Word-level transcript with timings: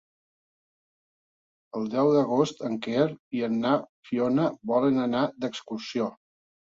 El 1.81 1.85
deu 1.95 2.09
d'agost 2.15 2.65
en 2.69 2.79
Quer 2.87 3.05
i 3.41 3.47
na 3.59 3.75
Fiona 4.09 4.47
volen 4.73 4.99
anar 5.09 5.23
d'excursió. 5.45 6.09